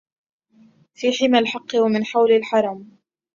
[0.93, 2.97] في حمى الحق ومن حول الحرم